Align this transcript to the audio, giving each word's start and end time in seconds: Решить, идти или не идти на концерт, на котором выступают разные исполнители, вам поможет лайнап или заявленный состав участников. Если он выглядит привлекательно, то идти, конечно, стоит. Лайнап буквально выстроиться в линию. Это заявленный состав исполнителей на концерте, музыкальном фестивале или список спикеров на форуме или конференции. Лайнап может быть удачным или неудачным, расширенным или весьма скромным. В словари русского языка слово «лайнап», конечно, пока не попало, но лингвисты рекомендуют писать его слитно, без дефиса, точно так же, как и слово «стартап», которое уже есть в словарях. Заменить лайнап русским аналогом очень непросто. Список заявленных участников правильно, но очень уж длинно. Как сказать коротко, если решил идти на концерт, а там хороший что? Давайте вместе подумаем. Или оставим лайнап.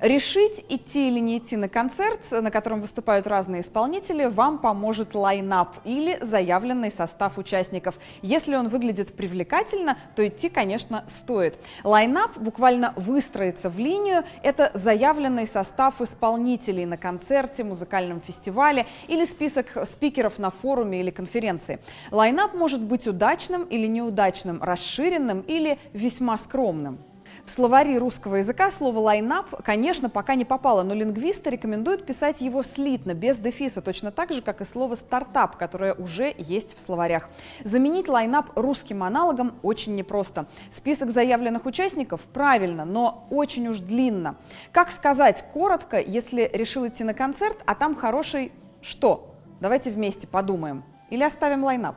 Решить, 0.00 0.64
идти 0.68 1.08
или 1.08 1.20
не 1.20 1.38
идти 1.38 1.56
на 1.56 1.68
концерт, 1.68 2.20
на 2.30 2.50
котором 2.50 2.80
выступают 2.80 3.26
разные 3.26 3.60
исполнители, 3.60 4.24
вам 4.24 4.58
поможет 4.58 5.14
лайнап 5.14 5.76
или 5.84 6.18
заявленный 6.20 6.90
состав 6.90 7.38
участников. 7.38 7.98
Если 8.22 8.56
он 8.56 8.68
выглядит 8.68 9.14
привлекательно, 9.14 9.96
то 10.16 10.26
идти, 10.26 10.48
конечно, 10.48 11.04
стоит. 11.06 11.58
Лайнап 11.84 12.36
буквально 12.36 12.92
выстроиться 12.96 13.70
в 13.70 13.78
линию. 13.78 14.24
Это 14.42 14.70
заявленный 14.74 15.46
состав 15.46 16.00
исполнителей 16.00 16.84
на 16.84 16.96
концерте, 16.96 17.64
музыкальном 17.64 18.20
фестивале 18.20 18.86
или 19.08 19.24
список 19.24 19.86
спикеров 19.86 20.38
на 20.38 20.50
форуме 20.50 21.00
или 21.00 21.10
конференции. 21.10 21.78
Лайнап 22.10 22.54
может 22.54 22.82
быть 22.82 23.06
удачным 23.06 23.64
или 23.64 23.86
неудачным, 23.86 24.62
расширенным 24.62 25.40
или 25.40 25.78
весьма 25.92 26.36
скромным. 26.38 26.98
В 27.44 27.50
словари 27.50 27.98
русского 27.98 28.36
языка 28.36 28.70
слово 28.70 28.98
«лайнап», 29.00 29.62
конечно, 29.62 30.08
пока 30.08 30.34
не 30.34 30.44
попало, 30.44 30.82
но 30.82 30.94
лингвисты 30.94 31.50
рекомендуют 31.50 32.06
писать 32.06 32.40
его 32.40 32.62
слитно, 32.62 33.14
без 33.14 33.38
дефиса, 33.38 33.80
точно 33.80 34.10
так 34.10 34.32
же, 34.32 34.40
как 34.40 34.60
и 34.60 34.64
слово 34.64 34.94
«стартап», 34.94 35.56
которое 35.56 35.94
уже 35.94 36.34
есть 36.38 36.76
в 36.76 36.80
словарях. 36.80 37.28
Заменить 37.64 38.08
лайнап 38.08 38.50
русским 38.56 39.02
аналогом 39.02 39.54
очень 39.62 39.94
непросто. 39.94 40.46
Список 40.70 41.10
заявленных 41.10 41.66
участников 41.66 42.20
правильно, 42.32 42.84
но 42.84 43.26
очень 43.30 43.68
уж 43.68 43.78
длинно. 43.78 44.36
Как 44.72 44.90
сказать 44.90 45.44
коротко, 45.52 46.00
если 46.00 46.50
решил 46.52 46.86
идти 46.86 47.04
на 47.04 47.14
концерт, 47.14 47.58
а 47.66 47.74
там 47.74 47.94
хороший 47.94 48.52
что? 48.80 49.34
Давайте 49.60 49.90
вместе 49.90 50.26
подумаем. 50.26 50.84
Или 51.10 51.22
оставим 51.22 51.64
лайнап. 51.64 51.96